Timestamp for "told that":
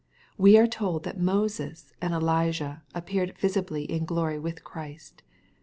0.65-1.19